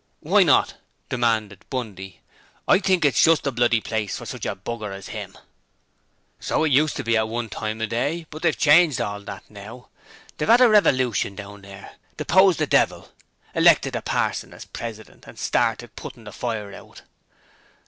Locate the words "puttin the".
15.95-16.31